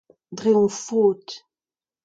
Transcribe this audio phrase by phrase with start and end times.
[0.37, 1.27] dre hon faot.